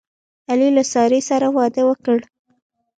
[0.49, 2.19] علي له سارې سره واده وکړ.